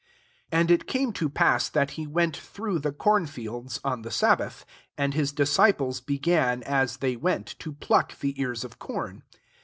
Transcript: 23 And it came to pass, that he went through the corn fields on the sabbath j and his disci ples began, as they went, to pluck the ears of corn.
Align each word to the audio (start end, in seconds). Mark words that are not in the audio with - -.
23 0.49 0.59
And 0.59 0.71
it 0.81 0.87
came 0.87 1.13
to 1.13 1.29
pass, 1.29 1.69
that 1.69 1.91
he 1.91 2.07
went 2.07 2.35
through 2.35 2.79
the 2.79 2.91
corn 2.91 3.27
fields 3.27 3.79
on 3.83 4.01
the 4.01 4.09
sabbath 4.09 4.65
j 4.65 4.65
and 4.97 5.13
his 5.13 5.31
disci 5.31 5.77
ples 5.77 6.01
began, 6.01 6.63
as 6.63 6.97
they 6.97 7.15
went, 7.15 7.45
to 7.59 7.73
pluck 7.73 8.17
the 8.17 8.41
ears 8.41 8.63
of 8.63 8.79
corn. 8.79 9.21